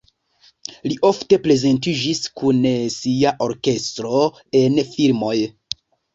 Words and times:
Li 0.91 0.95
ofte 1.09 1.37
prezentiĝis 1.43 2.21
kun 2.41 2.65
sia 2.95 3.35
orkestro 3.49 4.25
en 4.63 4.83
filmoj. 4.97 5.37